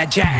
Stop. 0.00 0.14
Talking 0.14 0.39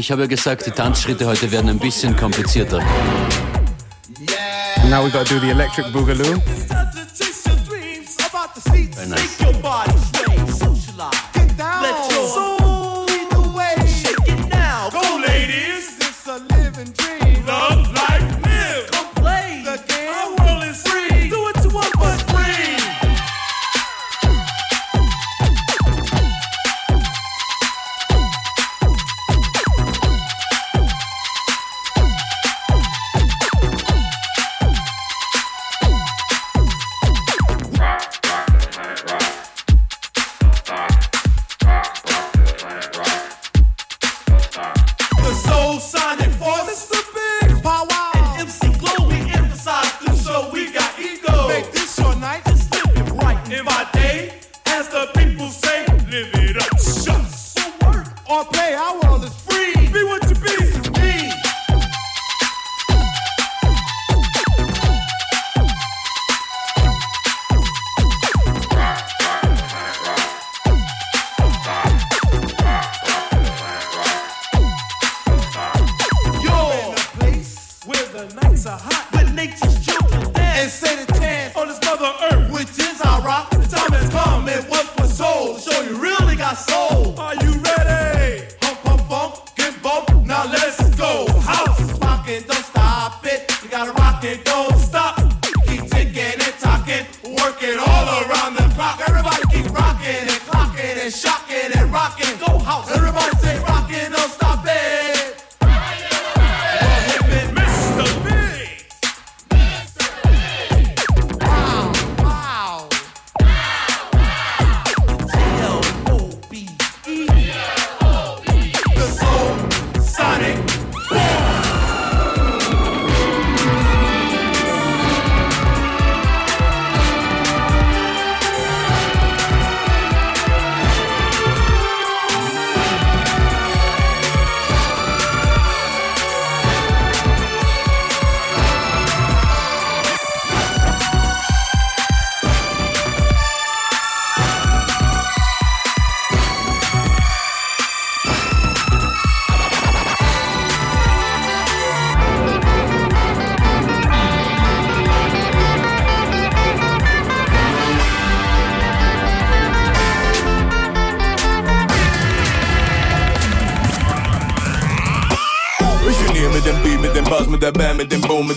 Ich 0.00 0.10
habe 0.10 0.22
ja 0.22 0.28
gesagt, 0.28 0.64
die 0.64 0.70
Tanzschritte 0.70 1.26
heute 1.26 1.52
werden 1.52 1.68
ein 1.68 1.78
bisschen 1.78 2.16
komplizierter. 2.16 2.78
Now 4.88 5.04
we 5.04 5.10
gotta 5.10 5.24
do 5.24 5.38
the 5.38 5.50
electric 5.50 5.92
boogaloo. 5.92 6.40
Very 8.94 9.08
nice. 9.08 9.99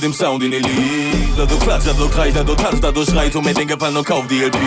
dem 0.03 0.13
sound 0.13 0.43
in 0.43 0.53
elite 0.53 1.35
Dla 1.35 1.45
do 1.45 1.57
klacz, 1.57 1.83
dla 1.83 1.93
do 1.93 2.09
kraj, 2.09 2.31
dla 2.31 2.43
do 2.43 2.55
tarcz, 2.55 2.79
dla 2.79 2.91
do 2.91 3.05
szrajtu 3.05 3.41
Mnie 3.41 3.53
ten 3.53 3.67
kapalno 3.67 4.03
kołd 4.03 4.27
DLP 4.27 4.57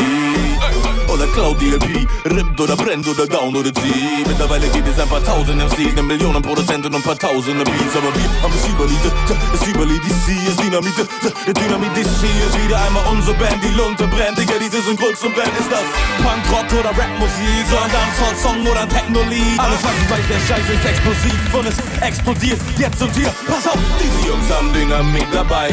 Claudia 1.36 1.76
B. 1.76 2.08
Rippt 2.32 2.58
oder 2.58 2.74
brennt 2.76 3.06
oder 3.06 3.26
down 3.26 3.54
oder 3.54 3.70
die. 3.70 4.24
Mittlerweile 4.26 4.66
gibt 4.68 4.88
es 4.88 4.98
ein 4.98 5.06
paar 5.06 5.22
tausend 5.22 5.60
MCs, 5.60 5.92
eine 5.92 6.02
Million 6.02 6.32
Produzenten 6.40 6.86
und 6.88 6.96
ein 6.96 7.02
paar 7.02 7.18
tausende 7.18 7.62
Beats. 7.62 7.92
Aber 7.92 8.08
wir 8.08 8.24
haben 8.40 8.54
es 8.56 8.66
überlebt, 8.66 9.04
es 9.52 9.68
überlebt, 9.68 10.00
die 10.06 10.16
C 10.24 10.32
ist 10.48 10.58
Dynamite, 10.58 11.04
Dynamit, 11.04 11.58
Dynamite, 11.60 11.94
die 11.94 12.04
C 12.04 12.24
ist 12.40 12.56
wieder 12.64 12.80
einmal 12.80 13.04
unsere 13.12 13.36
Band, 13.36 13.62
die 13.62 13.68
Lunte 13.76 14.08
brennt. 14.08 14.38
Digga, 14.38 14.54
diese 14.58 14.80
sind 14.80 14.98
Grund 14.98 15.18
zum 15.18 15.34
Band 15.34 15.52
ist 15.60 15.70
das 15.70 15.84
Punkrock 16.24 16.72
oder 16.72 16.96
Rapmusik, 16.96 17.68
so 17.68 17.76
ein 17.84 17.92
Soul-Song 18.16 18.66
oder 18.66 18.80
ein 18.80 18.88
Techno-Lied. 18.88 19.60
Alles 19.60 19.84
was 19.84 19.92
ich 19.92 20.08
weiß, 20.08 20.24
der 20.32 20.40
Scheiß 20.40 20.66
ist 20.72 20.84
explosiv 20.88 21.52
und 21.52 21.66
es 21.68 21.76
explodiert 22.00 22.60
jetzt 22.78 23.02
und 23.02 23.14
hier. 23.14 23.28
Pass 23.44 23.68
auf, 23.68 23.78
diese 24.00 24.26
Jungs 24.26 24.48
haben 24.48 24.72
Dynamit 24.72 25.28
dabei. 25.34 25.68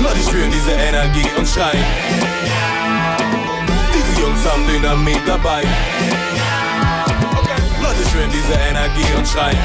Leute 0.00 0.22
spüren 0.22 0.52
diese 0.54 0.70
Energie 0.70 1.26
und 1.36 1.48
schreien. 1.48 1.84
something 4.42 4.84
am 4.86 5.04
mit 5.04 5.20
dabei. 5.26 5.62
Leute 7.82 8.08
schwimmen 8.10 8.32
diese 8.32 8.54
Energie 8.54 9.12
und 9.16 9.26
schreien. 9.28 9.58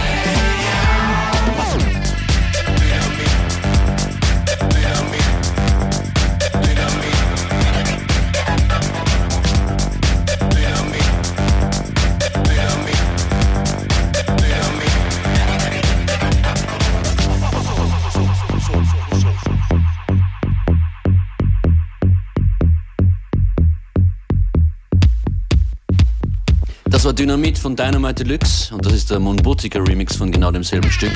Dynamit 27.15 27.57
von 27.57 27.77
Dynamite 27.77 28.25
Deluxe 28.25 28.75
und 28.75 28.85
das 28.85 28.91
ist 28.91 29.09
der 29.09 29.21
Monbutica 29.21 29.79
Remix 29.79 30.17
von 30.17 30.31
genau 30.31 30.51
demselben 30.51 30.91
Stück. 30.91 31.13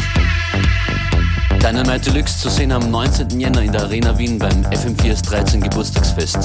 Dynamite 1.61 2.11
Deluxe 2.11 2.39
zu 2.39 2.49
sehen 2.49 2.71
am 2.71 2.89
19. 2.89 3.37
Jänner 3.37 3.61
in 3.63 3.71
der 3.73 3.81
Arena 3.81 4.17
Wien 4.17 4.39
beim 4.39 4.63
FM4S 4.67 5.23
13 5.25 5.59
Geburtstagsfest. 5.59 6.37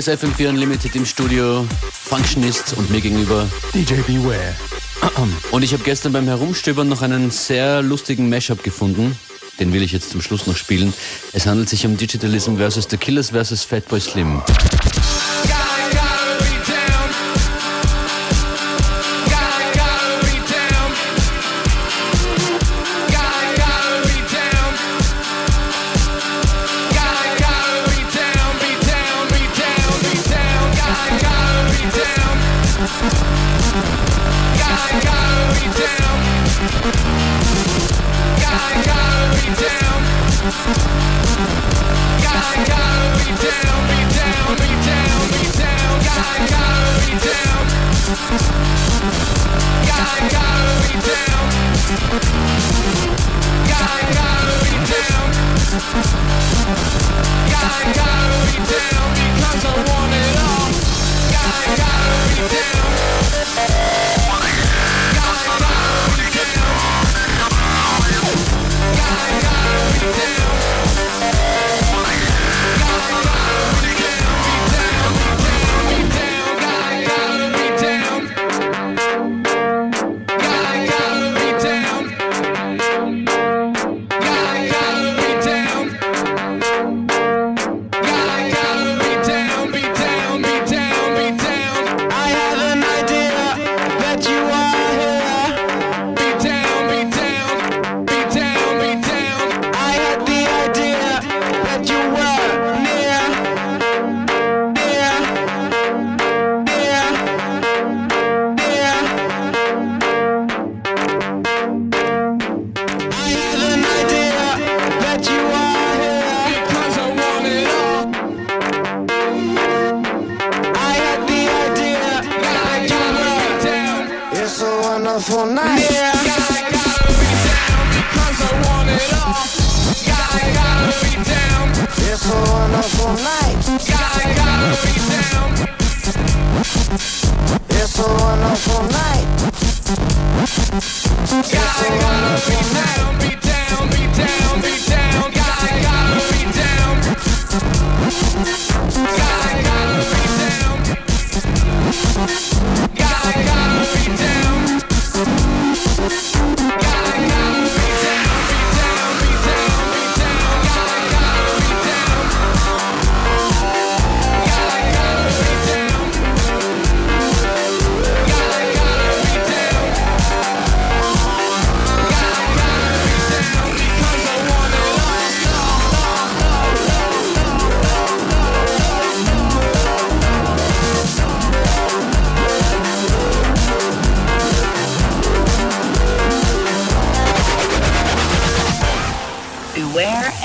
ist 0.00 0.08
FM4 0.08 0.48
Unlimited 0.48 0.96
im 0.96 1.04
Studio, 1.04 1.66
Functionist 1.92 2.74
und 2.78 2.90
mir 2.90 3.02
gegenüber 3.02 3.46
DJ 3.74 3.96
Beware. 4.06 4.54
Und 5.50 5.62
ich 5.62 5.74
habe 5.74 5.82
gestern 5.82 6.14
beim 6.14 6.26
Herumstöbern 6.26 6.88
noch 6.88 7.02
einen 7.02 7.30
sehr 7.30 7.82
lustigen 7.82 8.30
Mashup 8.30 8.62
gefunden. 8.62 9.14
Den 9.58 9.74
will 9.74 9.82
ich 9.82 9.92
jetzt 9.92 10.08
zum 10.08 10.22
Schluss 10.22 10.46
noch 10.46 10.56
spielen. 10.56 10.94
Es 11.34 11.44
handelt 11.44 11.68
sich 11.68 11.84
um 11.84 11.98
Digitalism 11.98 12.56
vs. 12.56 12.88
The 12.88 12.96
Killers 12.96 13.30
vs. 13.30 13.64
Fatboy 13.64 14.00
Slim. 14.00 14.40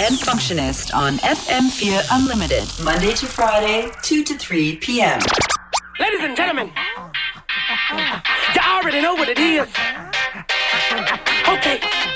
and 0.05 0.15
Functionist 0.17 0.93
on 0.93 1.17
FM4 1.17 2.05
Unlimited, 2.11 2.69
Monday 2.83 3.13
to 3.13 3.25
Friday, 3.25 3.89
2 4.03 4.23
to 4.23 4.37
3 4.37 4.75
p.m. 4.75 5.19
Ladies 5.99 6.19
and 6.21 6.37
gentlemen, 6.37 6.71
you 8.53 8.61
already 8.61 9.01
know 9.01 9.15
what 9.15 9.29
it 9.29 9.39
is. 9.39 9.67
Okay. 11.49 12.14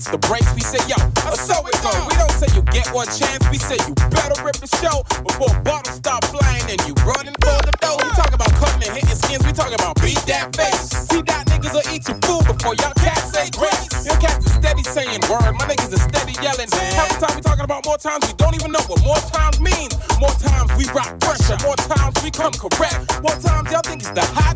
That's 0.00 0.16
the 0.16 0.28
breaks. 0.28 0.48
We 0.56 0.64
say, 0.64 0.80
yo, 0.88 0.96
so 1.36 1.60
it 1.68 1.76
go. 1.84 1.92
We 2.08 2.16
don't 2.16 2.32
say 2.32 2.48
you 2.56 2.64
get 2.72 2.88
one 2.88 3.04
chance. 3.12 3.44
We 3.52 3.60
say 3.60 3.76
you 3.84 3.92
better 4.08 4.32
rip 4.40 4.56
the 4.56 4.70
show 4.80 5.04
before 5.28 5.52
bottles 5.60 6.00
start 6.00 6.24
flying 6.32 6.64
and 6.72 6.80
you 6.88 6.96
running 7.04 7.36
for 7.44 7.60
the 7.60 7.74
dough. 7.84 8.00
We 8.00 8.08
talk 8.16 8.32
about 8.32 8.48
cutting 8.56 8.88
and 8.88 8.96
hitting 8.96 9.20
skins. 9.20 9.44
We 9.44 9.52
talk 9.52 9.68
about 9.76 10.00
beat 10.00 10.16
that 10.24 10.56
face. 10.56 10.88
See 11.04 11.20
that 11.28 11.44
niggas 11.52 11.76
will 11.76 11.84
eat 11.92 12.08
your 12.08 12.16
food 12.24 12.48
before 12.48 12.72
y'all 12.80 12.96
cats 12.96 13.28
say 13.28 13.52
grace. 13.52 13.92
Your 14.08 14.16
cats 14.16 14.40
are 14.48 14.56
steady 14.56 14.84
saying 14.88 15.20
word. 15.28 15.52
My 15.60 15.68
niggas 15.68 15.92
are 15.92 16.04
steady 16.08 16.32
yelling. 16.40 16.72
Half 16.96 17.20
the 17.20 17.26
time 17.28 17.36
we 17.36 17.42
talking 17.44 17.68
about 17.68 17.84
more 17.84 18.00
times, 18.00 18.24
we 18.24 18.32
don't 18.40 18.56
even 18.56 18.72
know 18.72 18.84
what 18.88 19.04
more 19.04 19.20
times 19.28 19.60
means. 19.60 19.92
More 20.16 20.32
times 20.40 20.72
we 20.80 20.88
rock 20.96 21.12
pressure. 21.20 21.60
More 21.60 21.76
times 21.76 22.16
we 22.24 22.32
come 22.32 22.56
correct. 22.56 23.20
More 23.20 23.36
times 23.36 23.68
y'all 23.68 23.84
think 23.84 24.00
it's 24.00 24.16
the 24.16 24.24
hot 24.32 24.49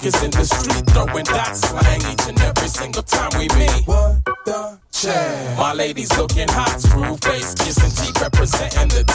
bakers 0.00 0.22
in 0.22 0.30
the 0.30 0.44
street 0.44 0.84
throwing 0.90 1.24
that 1.24 1.56
slang 1.56 2.00
each 2.12 2.28
and 2.28 2.40
every 2.40 2.68
single 2.68 3.02
time 3.02 3.30
we 3.38 3.48
meet. 3.58 3.86
What 3.86 4.24
the 4.44 4.78
chill? 4.92 5.56
My 5.56 5.72
ladies 5.74 6.16
looking 6.16 6.48
hot, 6.48 6.80
screw 6.80 7.16
face, 7.16 7.54
kissing 7.54 7.90
teeth, 7.90 8.20
representing 8.20 8.88
the 8.88 9.09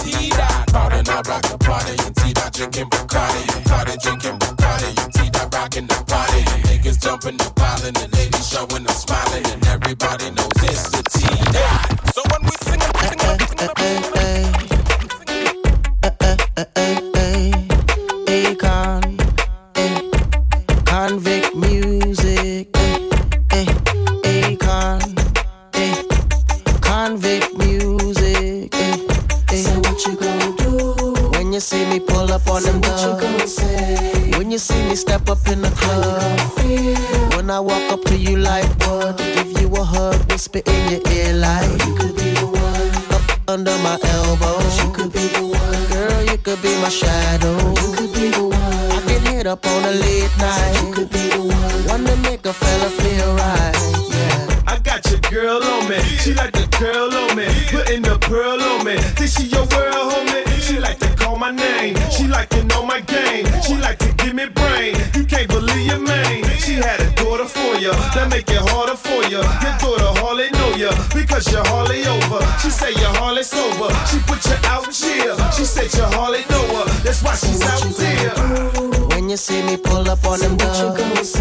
out 77.68 77.82
there. 77.98 79.08
When 79.10 79.30
you 79.30 79.38
see 79.38 79.62
me 79.64 79.78
pull 79.78 80.10
up 80.10 80.26
on 80.26 80.40
them 80.40 80.58
dogs, 80.58 81.36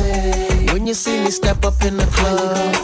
when 0.72 0.86
you 0.86 0.94
see 0.94 1.18
me 1.22 1.30
step 1.30 1.64
up 1.64 1.80
in 1.84 1.96
the 1.96 2.06
club, 2.06 2.74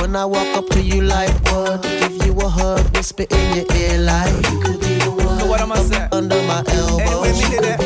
when 0.00 0.16
I 0.16 0.24
walk 0.24 0.48
up 0.56 0.68
to 0.70 0.80
you 0.82 1.02
like 1.02 1.30
what? 1.50 1.82
Give 1.82 2.26
you 2.26 2.32
a 2.40 2.48
hug, 2.48 2.96
whisper 2.96 3.24
in 3.30 3.56
your 3.56 3.66
ear 3.76 3.98
like 3.98 4.34
you 4.50 4.60
could 4.60 4.80
be 4.80 4.94
the 5.04 5.10
one. 5.10 5.38
So 5.40 5.46
what 5.46 5.60
am 5.60 5.72
I 5.72 5.78
saying? 5.78 6.08
Under 6.12 6.40
my 6.44 6.62
elbow, 6.68 7.02
Anyway, 7.02 7.32
me 7.32 7.50
did 7.50 7.64
that. 7.64 7.80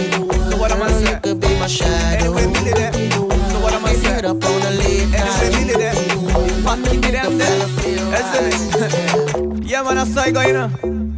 So 0.50 0.56
what 0.58 0.72
am 0.72 0.82
I 0.82 0.88
Girl, 0.88 1.00
you 1.14 1.20
could 1.20 1.40
be 1.40 1.48
my 1.58 1.66
shadow. 1.66 2.24
Anyway, 2.36 2.46
me 2.46 2.64
did 2.64 2.76
that. 2.76 2.94
So 2.94 3.60
what 3.60 3.72
am 3.74 3.84
I 3.84 3.92
Get 3.92 4.00
saying? 4.02 4.14
hit 4.16 4.24
up 4.24 4.44
on 4.44 4.62
a 4.62 4.70
late 4.70 5.14
Anyway, 5.14 5.48
me 5.56 5.64
night. 5.64 5.66
did 5.72 5.80
that. 5.80 5.96
Fuck 6.64 6.92
you, 6.92 7.00
get 7.00 7.12
them 7.12 7.38
there. 7.38 7.58
That's 8.12 8.32
it. 8.38 9.64
Yeah, 9.64 9.82
man, 9.84 9.96
that's 9.96 10.14
how 10.14 10.22
I 10.22 10.30
go, 10.30 10.40
you 10.42 10.52
know. 10.52 10.70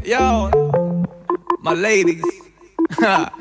Yo, 0.04 0.50
my 1.60 1.74
ladies. 1.74 2.24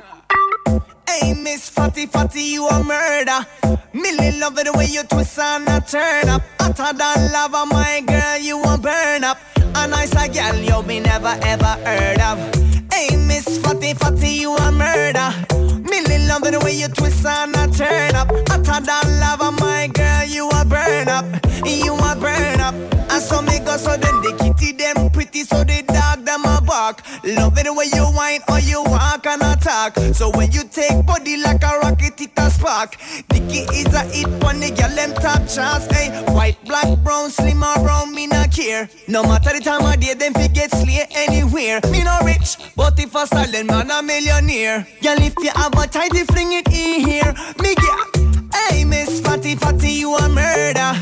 and. 29.98 30.16
So 30.16 30.30
when 30.32 30.52
you 30.52 30.64
take 30.64 31.06
body 31.06 31.38
like 31.38 31.64
a 31.64 31.80
rocket, 31.80 32.20
it 32.22 32.32
a 32.38 32.50
spark. 32.50 32.96
Dicky 33.30 33.66
is 33.74 33.94
a 33.94 34.04
hit 34.04 34.28
on 34.44 34.60
the 34.60 34.72
girl 34.72 34.96
them 34.96 35.14
top 35.14 35.48
chance. 35.48 35.86
Hey, 35.92 36.10
white, 36.34 36.58
black, 36.66 36.98
brown, 37.04 37.30
slim 37.30 37.64
or 37.64 37.76
brown, 37.76 38.14
me 38.14 38.28
not 38.28 38.52
care. 38.52 38.90
No 39.08 39.24
matter 39.24 39.54
the 39.54 39.64
time 39.64 39.86
of 39.86 40.00
day, 40.00 40.14
them 40.14 40.34
fi 40.34 40.48
get 40.48 40.72
slay 40.72 41.06
anywhere. 41.12 41.80
Me 41.92 42.04
no 42.04 42.20
rich, 42.24 42.58
but 42.76 43.00
if 43.00 43.16
a 43.16 43.28
silent 43.28 43.68
man 43.68 43.92
a 43.92 44.02
millionaire. 44.02 44.88
Girl, 45.02 45.18
if 45.20 45.34
you 45.40 45.52
have 45.56 45.74
a 45.74 45.88
tighty, 45.88 46.24
fling 46.26 46.54
it 46.54 46.68
in 46.68 47.08
here. 47.08 47.34
Me 47.62 47.76
get. 47.76 48.20
Hey, 48.54 48.84
Miss 48.84 49.22
Fatty 49.22 49.56
Fatty, 49.56 49.92
you 49.92 50.16
a 50.16 50.28
murder. 50.30 50.94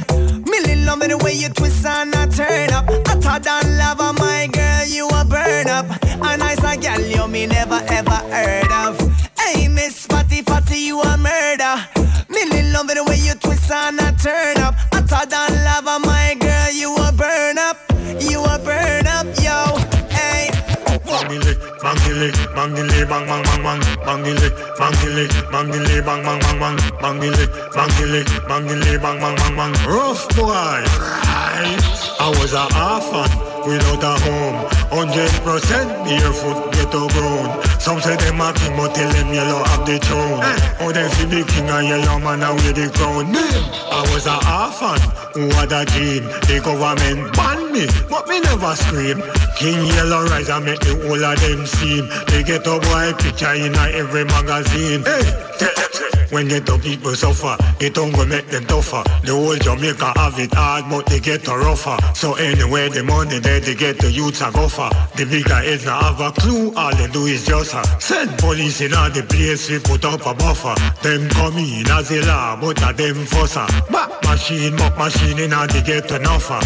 Millie 0.49 0.85
love 0.85 1.01
it 1.01 1.09
the 1.09 1.17
way 1.23 1.33
you 1.33 1.49
twist 1.49 1.85
and 1.85 2.13
a 2.15 2.27
turn 2.27 2.71
up. 2.71 2.85
Hotter 3.07 3.39
than 3.43 3.77
lava, 3.77 4.13
my 4.13 4.47
girl, 4.51 4.85
you 4.85 5.07
a 5.07 5.25
burn 5.25 5.67
up. 5.67 5.85
A 6.03 6.37
nice 6.37 6.63
a 6.63 6.77
gal 6.77 7.01
you 7.01 7.27
me 7.27 7.47
never 7.47 7.81
ever 7.87 8.19
heard. 8.31 8.66
Hey, 9.47 9.69
Miss 9.69 10.05
Fatty 10.05 10.41
Fatty, 10.41 10.77
you 10.77 10.99
a 10.99 11.17
murder. 11.17 11.75
Millie 12.27 12.69
love 12.73 12.87
the 12.87 13.01
way 13.07 13.15
you 13.15 13.33
twist 13.35 13.71
and 13.71 13.97
a 13.97 14.11
turn 14.21 14.57
up. 14.57 14.75
Hotter 14.91 15.25
than 15.29 15.63
lava, 15.63 15.99
my 16.05 16.35
girl, 16.37 16.71
you 16.73 16.93
a 16.93 17.13
burn 17.13 17.57
up. 17.57 17.77
You 18.19 18.43
a 18.43 18.59
burn 18.59 19.07
up, 19.07 19.25
yo. 19.39 19.77
Hey. 20.09 20.49
Bangili, 21.07 21.55
bangili, 22.17 22.31
bangili, 22.55 23.05
bang 23.07 23.25
bang 23.27 23.43
bang 23.43 23.63
bang, 23.63 23.79
bangili, 24.05 24.49
bangili, 24.79 25.27
bangili, 25.51 26.01
bang 26.01 26.23
bang 26.23 26.39
bang 26.39 26.59
bang, 26.59 26.77
bangili, 27.01 27.45
bangili, 27.73 28.23
bangili, 28.47 28.97
bang 29.01 29.19
bang 29.19 29.35
bang 29.35 29.55
bang. 29.55 29.73
Rough 29.87 30.27
boy, 30.35 30.49
right? 30.49 31.83
I 32.19 32.29
was 32.39 32.53
a 32.53 32.65
orphan 32.73 33.29
without 33.67 34.03
a 34.03 34.13
home, 34.25 34.65
hundred 34.89 35.31
percent 35.45 35.89
barefoot, 36.05 36.73
ghetto 36.73 37.07
grown. 37.09 37.63
Some 37.79 38.01
say 38.01 38.15
them 38.17 38.41
a 38.41 38.51
king, 38.53 38.75
but 38.75 38.95
tell 38.95 39.11
them 39.13 39.33
yellow 39.33 39.63
have 39.63 39.85
the 39.85 39.99
throne. 39.99 40.41
Oh, 40.81 40.91
them 40.91 41.09
see 41.11 41.25
the 41.25 41.43
king 41.45 41.69
and 41.69 41.87
yellow 41.87 42.19
man 42.19 42.41
and 42.41 42.59
wear 42.59 42.73
the 42.73 42.89
crown. 42.95 43.29
I 43.31 44.01
was 44.11 44.25
a 44.25 44.35
orphan 44.41 44.99
who 45.37 45.53
had 45.53 45.71
a 45.71 45.85
dream. 45.85 46.25
The 46.49 46.59
government 46.63 47.35
banned 47.37 47.71
me, 47.71 47.85
but 48.09 48.27
me 48.27 48.39
never 48.41 48.75
scream. 48.75 49.21
King 49.55 49.85
yellow 49.93 50.25
rise 50.25 50.49
and 50.49 50.65
make 50.65 50.79
the 50.79 50.95
whole 51.05 51.23
of 51.23 51.39
them 51.39 51.65
seem. 51.65 52.06
They 52.27 52.43
get 52.43 52.67
a 52.67 52.79
boy 52.79 53.13
picture 53.17 53.53
in 53.53 53.75
a 53.75 53.83
every 53.93 54.25
magazine. 54.25 55.03
Hey, 55.03 55.23
tell 55.57 55.75
them 55.75 55.91
say. 55.93 56.07
When 56.29 56.49
ghetto 56.49 56.77
people 56.77 57.15
suffer, 57.15 57.55
it 57.79 57.93
don't 57.93 58.11
go 58.11 58.25
make 58.25 58.47
them 58.47 58.65
tougher. 58.65 59.01
The 59.23 59.31
whole 59.31 59.55
Jamaica 59.55 60.11
have 60.17 60.37
it 60.37 60.53
hard, 60.53 60.85
but 60.89 61.05
they 61.05 61.21
get 61.21 61.47
a 61.47 61.57
rougher. 61.57 61.97
So 62.13 62.33
anyway, 62.35 62.89
the 62.89 63.03
money 63.03 63.39
there 63.39 63.61
they 63.61 63.75
get 63.75 63.99
the 63.99 64.11
youths 64.11 64.41
a 64.41 64.51
gopher. 64.51 64.89
The 65.15 65.25
bigger 65.25 65.55
heads 65.55 65.85
not 65.85 66.03
have 66.03 66.19
a 66.19 66.31
clue, 66.39 66.73
all 66.75 66.93
they 66.95 67.07
do 67.07 67.25
is 67.25 67.45
just 67.45 67.73
uh, 67.73 67.83
send 67.99 68.37
police 68.39 68.81
in 68.81 68.93
all 68.93 69.09
the 69.09 69.23
place, 69.23 69.69
we 69.69 69.79
put 69.79 70.03
up 70.03 70.25
a 70.25 70.33
buffer. 70.33 70.75
Them 71.01 71.29
come 71.29 71.57
in 71.57 71.89
as 71.89 72.11
a 72.11 72.21
law, 72.25 72.59
but 72.59 72.81
a 72.83 72.93
them 72.93 73.25
fusser. 73.25 73.67
Machine, 74.25 74.75
back 74.75 74.97
machine 74.97 75.39
in 75.39 75.53
all 75.53 75.67
the 75.67 75.81
ghetto 75.81 76.17
nuffer. 76.19 76.59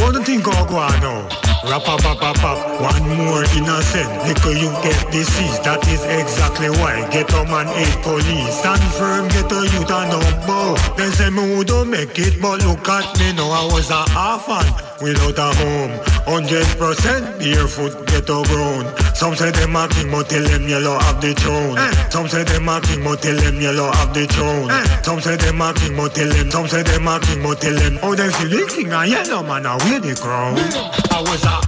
What 0.00 0.12
do 0.12 0.18
you 0.18 0.24
think 0.24 0.46
of 0.46 0.70
now? 0.70 1.28
Rap 1.64 1.88
up 1.88 2.04
up 2.04 2.22
up 2.22 2.44
up. 2.44 2.80
One 2.80 3.08
more 3.18 3.44
innocent. 3.56 4.08
Little 4.26 4.54
you 4.54 4.70
get 4.82 5.10
disease. 5.10 5.58
That 5.60 5.86
is 5.88 6.04
exactly 6.04 6.70
why. 6.70 7.08
Get 7.10 7.32
a 7.32 7.44
man 7.44 7.66
hate 7.66 8.02
police. 8.02 8.58
Stand 8.60 8.82
firm, 8.94 9.28
get 9.28 9.50
a 9.50 9.62
youth 9.62 9.90
and 9.90 10.10
don't 10.10 10.46
bow. 10.46 10.76
They 10.96 11.10
say 11.10 11.30
me 11.30 11.42
who 11.54 11.64
don't 11.64 11.90
make 11.90 12.18
it, 12.18 12.40
but 12.40 12.64
look 12.64 12.88
at 12.88 13.18
me 13.18 13.32
now. 13.32 13.50
I 13.50 13.64
was 13.72 13.90
a 13.90 14.04
orphan 14.16 14.87
without 15.00 15.38
a 15.38 15.48
home. 15.56 15.92
Hundred 16.26 16.66
percent 16.78 17.38
barefoot, 17.38 18.06
get 18.06 18.28
a 18.28 18.42
grown. 18.48 18.84
Some 19.14 19.34
say 19.34 19.50
them 19.50 19.76
a 19.76 19.88
king, 19.88 20.10
but 20.10 20.28
tell 20.28 20.42
them 20.42 20.68
yellow 20.68 20.98
have 20.98 21.20
the 21.20 21.34
throne. 21.34 21.78
Eh. 21.78 22.08
Some 22.10 22.28
say 22.28 22.44
them 22.44 22.68
a 22.68 22.80
king, 22.80 23.02
but 23.04 23.22
tell 23.22 23.36
them 23.36 23.60
yellow 23.60 23.90
have 23.92 24.14
the 24.14 24.26
throne. 24.26 24.70
Eh. 24.70 25.02
Some 25.02 25.20
say 25.20 25.36
them 25.36 25.60
a 25.60 25.72
king, 25.74 25.96
but 25.96 26.14
tell 26.14 26.28
them. 26.28 26.50
Some 26.50 26.68
say 26.68 26.82
them 26.82 27.08
a 27.08 27.20
king, 27.20 27.42
but 27.42 27.60
tell 27.60 27.74
them. 27.74 27.98
Oh, 28.02 28.14
them 28.14 28.30
see 28.32 28.48
the 28.48 28.66
king 28.68 28.92
and 28.92 29.10
yellow 29.10 29.42
man, 29.42 29.66
I 29.66 29.76
wear 29.84 30.00
the 30.00 30.14
crown. 30.14 30.58
I 31.10 31.20
was 31.22 31.44
a 31.44 31.67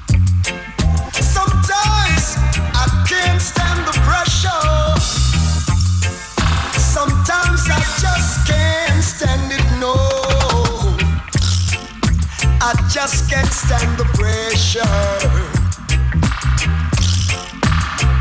I 12.62 12.74
just 12.92 13.30
can't 13.30 13.50
stand 13.50 13.96
the 13.96 14.04
pressure. 14.12 14.82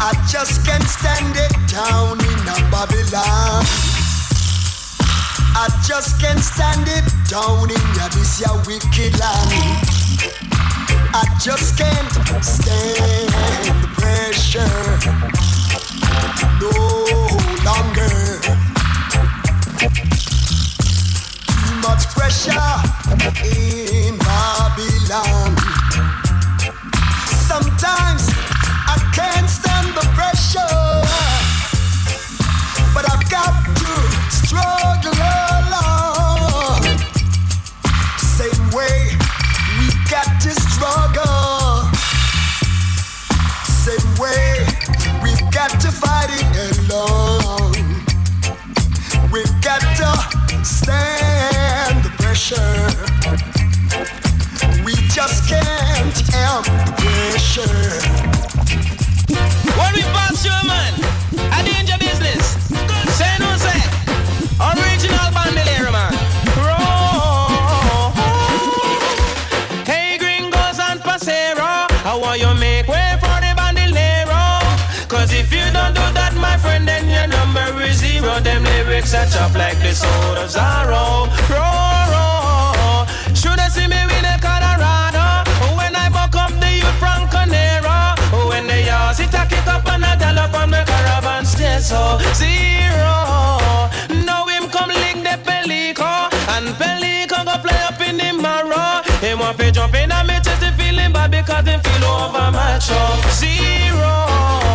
I 0.02 0.14
just 0.32 0.66
can't 0.66 0.84
stand 0.84 1.36
it 1.36 1.52
down 1.68 2.20
in 2.20 2.48
a 2.48 2.56
Babylon. 2.72 3.66
I 5.56 5.68
just 5.86 6.22
can't 6.22 6.40
stand 6.40 6.88
it 6.88 7.04
down 7.30 7.70
in 7.70 7.96
ya 8.00 8.08
this 8.16 8.40
ya 8.40 8.56
wicked 8.66 9.20
land. 9.20 9.52
I 11.14 11.26
just 11.44 11.78
can't 11.78 12.10
stand 12.42 13.30
the 13.84 13.90
pressure 14.00 15.20
no 16.62 16.72
longer. 17.66 18.19
Pressure 22.30 22.54
in 23.44 24.16
Babylon. 24.20 25.50
Sometimes 27.50 28.30
I 28.86 28.98
can't 29.16 29.50
stand 29.50 29.88
the 29.98 30.06
pressure, 30.14 30.62
but 32.94 33.10
I've 33.10 33.26
got 33.32 33.66
to 33.82 33.94
struggle 34.30 35.18
along. 35.58 36.84
Same 38.20 38.70
way 38.78 39.18
we 39.80 39.90
got 40.08 40.30
to 40.46 40.52
struggle. 40.70 41.90
Same 43.66 44.10
way 44.22 44.68
we've 45.24 45.52
got 45.52 45.72
to 45.82 45.92
fight 45.92 46.30
it 46.30 46.46
Chop 79.10 79.56
like 79.56 79.80
the 79.80 79.92
sword 79.92 80.38
of 80.38 80.50
Zorro. 80.54 81.26
Roll, 81.50 82.06
roll. 82.14 83.06
Should 83.34 83.58
have 83.58 83.72
seen 83.72 83.90
me 83.90 83.98
win 84.06 84.24
a 84.24 84.38
Colorado 84.38 85.50
when 85.74 85.96
I 85.96 86.10
buck 86.14 86.36
up 86.38 86.54
the 86.62 86.70
youth 86.78 86.98
from 87.02 87.26
Conero. 87.26 88.14
When 88.50 88.68
they 88.68 88.86
yours, 88.86 89.20
it 89.20 89.34
a 89.34 89.48
kick 89.50 89.66
up 89.66 89.88
and 89.90 90.06
a 90.06 90.14
gallop 90.14 90.54
on 90.54 90.70
the 90.70 90.86
caravan 90.86 91.44
stay 91.44 91.80
so 91.80 92.20
zero. 92.38 93.90
Now 94.30 94.46
him 94.46 94.70
come 94.70 94.94
lick 94.94 95.18
the 95.26 95.42
pelico 95.42 96.30
and 96.54 96.70
pelico 96.78 97.44
go 97.50 97.58
fly 97.66 97.82
up 97.90 98.00
in 98.06 98.18
the 98.18 98.30
marrow. 98.40 99.02
Him 99.26 99.40
want 99.40 99.58
to 99.58 99.72
jump 99.72 99.96
in 99.96 100.12
and 100.12 100.28
me 100.28 100.36
he 100.38 100.70
feeling 100.78 101.12
bad 101.12 101.32
because 101.32 101.66
him 101.66 101.82
feel 101.82 102.06
over 102.06 102.52
macho 102.52 103.02
zero. 103.34 104.69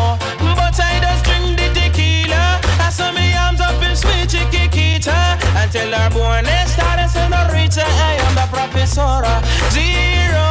Tell 5.75 5.91
her 5.91 6.11
born 6.11 6.47
esta 6.47 7.09
senorita 7.09 7.83
I 7.83 8.15
am 8.25 8.35
the 8.39 8.47
professora 8.47 9.43
zero. 9.75 10.47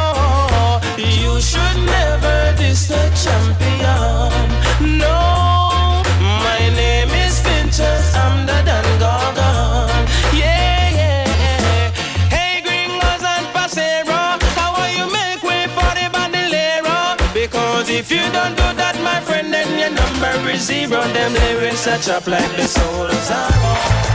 You 1.00 1.40
should 1.40 1.78
never 1.96 2.52
diss 2.60 2.88
the 2.88 3.02
champion. 3.24 4.28
No, 5.00 6.02
my 6.20 6.62
name 6.76 7.08
is 7.24 7.40
Finches. 7.40 8.04
I'm 8.14 8.44
the 8.44 8.58
Dan 8.68 8.84
Gorgon. 9.00 9.88
Yeah, 10.36 10.92
yeah. 11.00 11.90
Hey, 12.28 12.60
gringos 12.60 13.24
and 13.34 13.46
pasero, 13.56 14.36
how 14.58 14.76
will 14.76 14.92
you 14.92 15.06
make 15.10 15.42
way 15.42 15.64
for 15.76 15.90
the 15.98 16.06
bandolero? 16.12 17.16
Because 17.32 17.88
if 17.88 18.10
you 18.12 18.24
don't 18.36 18.54
do 18.60 18.68
that, 18.76 18.96
my 19.02 19.20
friend, 19.24 19.50
then 19.50 19.70
your 19.80 19.92
number 20.00 20.50
is 20.50 20.66
zero. 20.66 21.00
Them 21.16 21.32
lyrics 21.32 21.86
are 21.88 21.98
chop 21.98 22.26
like 22.26 22.52
the 22.58 22.68
soul 22.68 23.06
of 23.06 23.20
Zorro. 23.28 24.13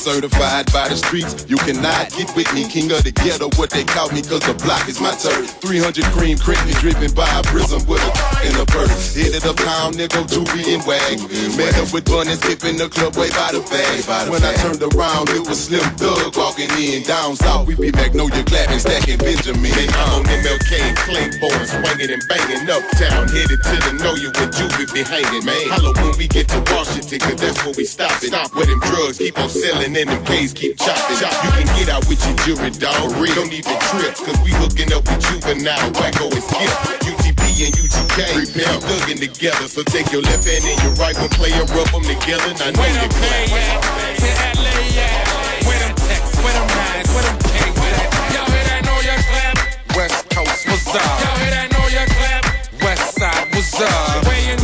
certified 0.00 0.69
by 0.72 0.88
the 0.88 0.96
streets. 0.96 1.46
You 1.48 1.56
cannot 1.58 2.10
get 2.14 2.30
with 2.34 2.50
me, 2.54 2.66
king 2.66 2.90
of 2.90 3.02
the 3.02 3.12
ghetto, 3.12 3.50
what 3.58 3.70
they 3.70 3.84
call 3.84 4.10
me, 4.10 4.22
cause 4.22 4.42
the 4.46 4.54
block 4.62 4.88
is 4.88 5.00
my 5.00 5.12
turf. 5.18 5.58
300 5.60 6.04
cream 6.14 6.38
crispy 6.38 6.72
dripping 6.78 7.14
by 7.14 7.28
a 7.38 7.42
prism 7.42 7.82
with 7.86 8.02
a 8.02 8.12
in 8.46 8.54
a 8.56 8.66
purse. 8.66 9.14
Hit 9.14 9.34
it 9.34 9.44
up, 9.44 9.56
town, 9.56 9.94
nigga, 9.94 10.22
Doobie 10.30 10.74
and 10.74 10.82
Wag. 10.86 11.18
Met 11.58 11.76
up 11.78 11.92
with 11.92 12.06
Bunnies, 12.06 12.38
skipping 12.40 12.78
the 12.78 12.88
club 12.88 13.16
way 13.18 13.30
by 13.30 13.50
the 13.52 13.62
bag. 13.68 14.30
When 14.30 14.42
I 14.42 14.54
turned 14.62 14.82
around, 14.82 15.30
it 15.30 15.42
was 15.46 15.66
Slim 15.66 15.84
Thug 15.98 16.36
walking 16.36 16.70
in. 16.78 17.02
Down 17.02 17.36
south, 17.36 17.66
we 17.66 17.74
be 17.74 17.90
Magnolia 17.92 18.44
clapping, 18.44 18.78
stacking 18.78 19.18
Benjamin. 19.18 19.70
They 19.74 19.90
on 20.06 20.24
MLK 20.24 20.70
and 20.78 20.96
Claiborne, 20.96 21.66
swinging 21.66 22.10
and 22.14 22.22
banging 22.30 22.64
uptown. 22.70 23.26
Headed 23.28 23.60
to 23.60 23.76
the 23.86 23.92
know 24.02 24.14
you 24.14 24.30
with 24.38 24.54
Juvie 24.54 24.88
be 24.94 25.02
hanging. 25.02 25.44
Man, 25.44 25.68
hollow 25.70 25.92
when 25.98 26.16
we 26.16 26.28
get 26.28 26.48
to 26.48 26.60
Washington, 26.70 27.18
cause 27.18 27.40
that's 27.40 27.58
where 27.64 27.74
we 27.76 27.84
stop 27.84 28.14
it. 28.22 28.30
Stop 28.30 28.54
with 28.54 28.68
them 28.68 28.80
drugs, 28.80 29.18
keep 29.18 29.38
on 29.38 29.48
selling 29.48 29.96
in 29.96 30.06
them 30.06 30.24
case. 30.24 30.52
You 30.60 30.76
can 30.76 31.64
get 31.80 31.88
out 31.88 32.04
with 32.04 32.20
your 32.20 32.36
jury 32.44 32.68
dog, 32.76 33.16
real. 33.16 33.32
Don't 33.34 33.48
even 33.48 33.80
trip, 33.88 34.12
cause 34.12 34.36
we 34.44 34.52
hooking 34.60 34.92
up 34.92 35.08
with 35.08 35.24
juvenile, 35.24 35.88
wacko 35.96 36.28
and 36.28 36.44
skip. 36.44 36.68
UTP 37.00 37.64
and 37.64 37.72
UGK, 37.80 38.20
repair, 38.36 38.68
thugging 38.84 39.20
together. 39.24 39.68
So 39.68 39.82
take 39.84 40.12
your 40.12 40.20
left 40.20 40.44
hand 40.44 40.60
and 40.60 40.76
your 40.84 40.92
right 41.00 41.16
one, 41.16 41.32
play 41.32 41.48
and 41.56 41.64
rub 41.72 41.88
them 41.88 42.04
together. 42.04 42.52
I 42.60 42.76
know 42.76 42.84
where 42.84 42.92
them 42.92 43.08
at, 43.08 44.20
to 44.20 44.28
LA 44.60 45.00
at, 45.00 45.64
where 45.64 45.80
them 45.80 45.96
text, 45.96 46.36
where 46.44 46.52
them 46.52 46.68
where 47.08 47.24
them 47.24 47.36
K 47.40 47.56
at. 47.64 48.12
Y'all 48.36 48.44
hear 48.52 48.64
that 48.68 48.84
Nolia 48.84 49.16
clap? 49.16 49.96
West 49.96 50.28
Coast, 50.28 50.68
what's 50.68 50.92
up? 50.92 51.00
Y'all 51.00 51.40
hear 51.40 51.56
that 51.56 51.72
Nolia 51.72 52.04
clap? 52.04 52.44
West 52.84 53.16
side, 53.16 53.48
what's 53.56 53.80
up? 53.80 54.59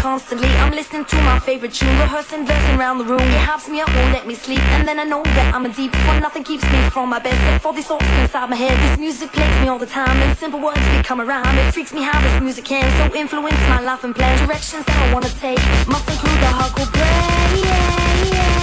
constantly. 0.00 0.48
I'm 0.62 0.72
listening 0.72 1.04
to 1.04 1.16
my 1.22 1.38
favorite 1.38 1.74
tune 1.74 1.96
Rehearsing, 2.00 2.44
dancing 2.44 2.76
around 2.78 2.98
the 2.98 3.04
room. 3.04 3.20
It 3.20 3.44
helps 3.50 3.68
me 3.68 3.80
up, 3.80 3.88
won't 3.94 4.12
let 4.12 4.26
me 4.26 4.34
sleep. 4.34 4.62
And 4.76 4.88
then 4.88 4.98
I 4.98 5.04
know 5.04 5.22
that 5.22 5.54
I'm 5.54 5.66
a 5.66 5.72
deep 5.72 5.94
one. 6.08 6.20
Nothing 6.20 6.42
keeps 6.42 6.64
me 6.72 6.80
from 6.90 7.08
my 7.10 7.18
best. 7.18 7.36
Except 7.36 7.62
for 7.62 7.72
this 7.72 7.86
thoughts 7.86 8.06
inside 8.20 8.48
my 8.48 8.56
head 8.56 8.76
This 8.84 8.98
music 8.98 9.30
plays 9.32 9.56
me 9.60 9.68
all 9.68 9.78
the 9.78 9.86
time. 9.86 10.16
And 10.22 10.36
simple 10.38 10.60
words 10.60 10.80
become 10.96 11.20
a 11.20 11.24
rhyme. 11.24 11.56
It 11.58 11.72
freaks 11.72 11.92
me 11.92 12.02
how 12.02 12.18
this 12.20 12.42
music 12.42 12.64
can 12.64 12.86
So 12.98 13.14
influence 13.14 13.60
my 13.68 13.80
life 13.80 14.02
and 14.04 14.14
plan. 14.14 14.32
Directions 14.46 14.84
that 14.86 14.96
I 15.04 15.12
wanna 15.14 15.32
take 15.46 15.60
Must 15.86 16.08
include 16.08 16.40
the 16.44 16.50
hardcore 16.58 16.88
yeah, 16.96 18.24
yeah. 18.34 18.54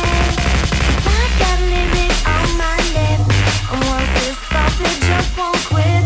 I 1.06 1.24
got 1.42 1.58
a 1.60 1.68
limit 1.76 2.14
on 2.36 2.48
my 2.64 2.78
lip 2.96 3.20
And 3.72 3.80
once 3.94 4.14
it 4.26 4.36
starts 4.48 4.80
it. 4.82 4.98
Just 5.08 5.38
won't 5.38 5.62
quit. 5.70 5.97